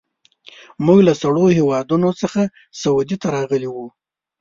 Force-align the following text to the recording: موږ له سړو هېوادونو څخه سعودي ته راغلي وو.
موږ 0.85 0.99
له 1.07 1.13
سړو 1.21 1.45
هېوادونو 1.57 2.09
څخه 2.21 2.41
سعودي 2.81 3.15
ته 3.21 3.27
راغلي 3.37 3.69
وو. 3.71 3.87